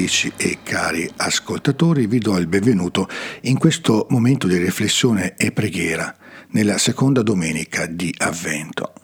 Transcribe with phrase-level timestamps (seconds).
[0.00, 3.08] ascoltatrici e cari ascoltatori, vi do il benvenuto
[3.42, 6.14] in questo momento di riflessione e preghiera
[6.50, 8.94] nella seconda domenica di Avvento.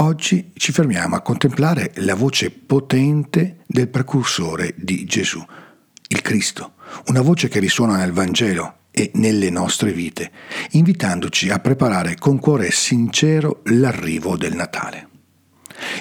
[0.00, 5.44] Oggi ci fermiamo a contemplare la voce potente del precursore di Gesù,
[6.08, 6.74] il Cristo,
[7.06, 10.30] una voce che risuona nel Vangelo e nelle nostre vite,
[10.72, 15.17] invitandoci a preparare con cuore sincero l'arrivo del Natale.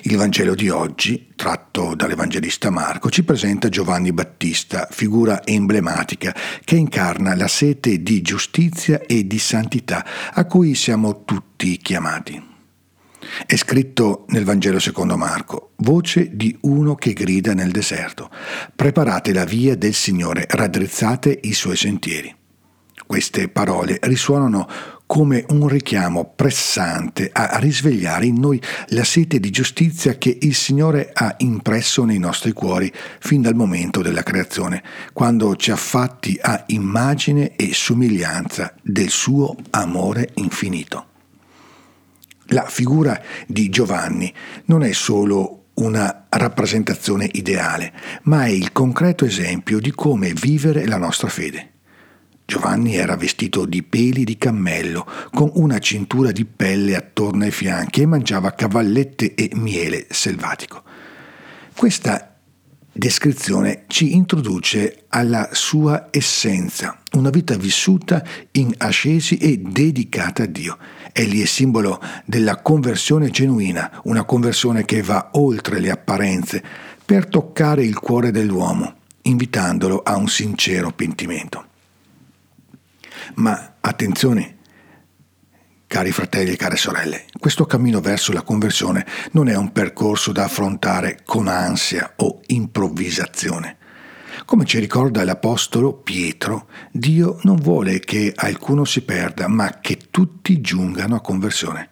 [0.03, 7.35] Il Vangelo di oggi, tratto dall'Evangelista Marco, ci presenta Giovanni Battista, figura emblematica che incarna
[7.35, 12.55] la sete di giustizia e di santità a cui siamo tutti chiamati.
[13.45, 18.29] È scritto nel Vangelo secondo Marco, voce di uno che grida nel deserto,
[18.75, 22.34] preparate la via del Signore, raddrizzate i suoi sentieri.
[23.05, 24.67] Queste parole risuonano
[25.08, 31.12] come un richiamo pressante a risvegliare in noi la sete di giustizia che il Signore
[31.13, 36.66] ha impresso nei nostri cuori fin dal momento della creazione, quando ci ha fatti a
[36.68, 41.05] immagine e somiglianza del suo amore infinito.
[42.48, 44.32] La figura di Giovanni
[44.66, 50.98] non è solo una rappresentazione ideale, ma è il concreto esempio di come vivere la
[50.98, 51.76] nostra fede.
[52.49, 57.99] Giovanni era vestito di peli di cammello, con una cintura di pelle attorno ai fianchi
[57.99, 60.81] e mangiava cavallette e miele selvatico.
[61.76, 62.37] Questa
[62.89, 70.78] descrizione ci introduce alla sua essenza, una vita vissuta in ascesi e dedicata a Dio.
[71.11, 76.63] Egli è simbolo della conversione genuina, una conversione che va oltre le apparenze
[77.03, 81.66] per toccare il cuore dell'uomo, invitandolo a un sincero pentimento.
[83.35, 84.57] Ma attenzione,
[85.88, 90.45] cari fratelli e care sorelle, questo cammino verso la conversione non è un percorso da
[90.45, 93.77] affrontare con ansia o improvvisazione.
[94.45, 100.61] Come ci ricorda l'Apostolo Pietro, Dio non vuole che alcuno si perda, ma che tutti
[100.61, 101.89] giungano a conversione.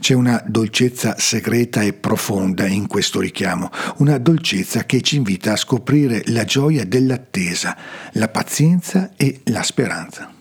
[0.00, 5.56] C'è una dolcezza segreta e profonda in questo richiamo, una dolcezza che ci invita a
[5.56, 7.76] scoprire la gioia dell'attesa,
[8.12, 10.33] la pazienza e la speranza.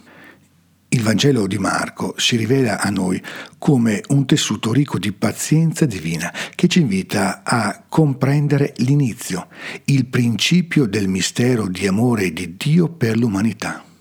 [0.94, 3.20] Il Vangelo di Marco si rivela a noi
[3.58, 9.48] come un tessuto ricco di pazienza divina che ci invita a comprendere l'inizio,
[9.86, 13.93] il principio del mistero di amore di Dio per l'umanità.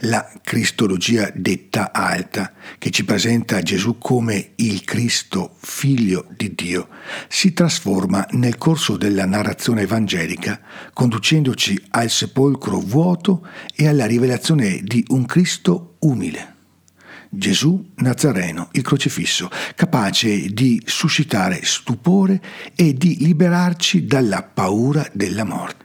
[0.00, 6.88] La cristologia detta alta, che ci presenta Gesù come il Cristo, figlio di Dio,
[7.28, 10.60] si trasforma nel corso della narrazione evangelica,
[10.92, 16.56] conducendoci al sepolcro vuoto e alla rivelazione di un Cristo umile.
[17.30, 22.40] Gesù Nazareno, il crocifisso, capace di suscitare stupore
[22.74, 25.84] e di liberarci dalla paura della morte.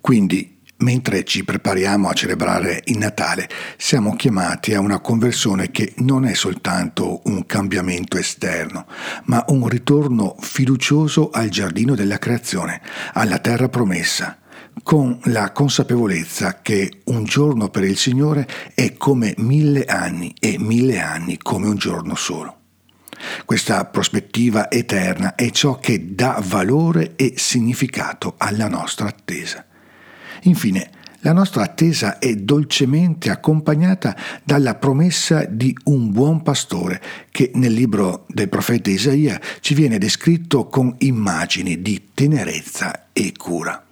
[0.00, 6.26] Quindi Mentre ci prepariamo a celebrare il Natale, siamo chiamati a una conversione che non
[6.26, 8.86] è soltanto un cambiamento esterno,
[9.24, 14.38] ma un ritorno fiducioso al giardino della creazione, alla terra promessa,
[14.82, 21.00] con la consapevolezza che un giorno per il Signore è come mille anni e mille
[21.00, 22.58] anni come un giorno solo.
[23.44, 29.64] Questa prospettiva eterna è ciò che dà valore e significato alla nostra attesa.
[30.46, 30.90] Infine,
[31.20, 37.00] la nostra attesa è dolcemente accompagnata dalla promessa di un buon pastore
[37.30, 43.82] che nel libro del profeta Isaia ci viene descritto con immagini di tenerezza e cura.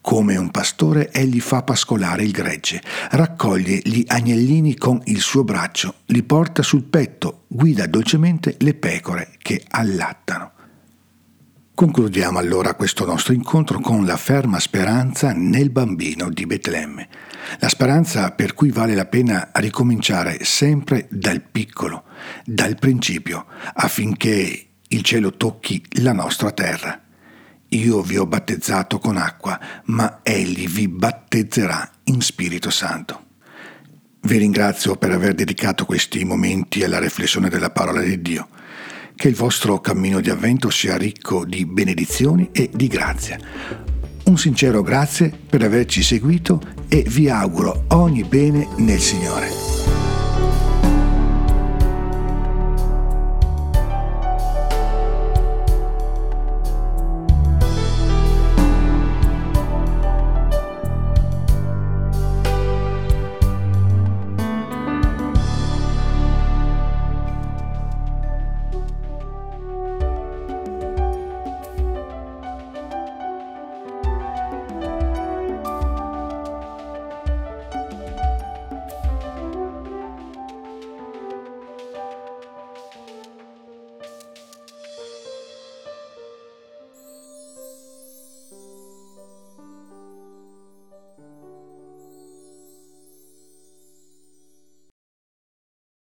[0.00, 5.94] Come un pastore egli fa pascolare il gregge, raccoglie gli agnellini con il suo braccio,
[6.06, 10.54] li porta sul petto, guida dolcemente le pecore che allattano.
[11.76, 17.06] Concludiamo allora questo nostro incontro con la ferma speranza nel bambino di Betlemme,
[17.58, 22.04] la speranza per cui vale la pena ricominciare sempre dal piccolo,
[22.46, 26.98] dal principio, affinché il cielo tocchi la nostra terra.
[27.68, 33.24] Io vi ho battezzato con acqua, ma egli vi battezzerà in Spirito Santo.
[34.22, 38.48] Vi ringrazio per aver dedicato questi momenti alla riflessione della parola di Dio.
[39.16, 43.38] Che il vostro cammino di avvento sia ricco di benedizioni e di grazia.
[44.24, 49.75] Un sincero grazie per averci seguito e vi auguro ogni bene nel Signore.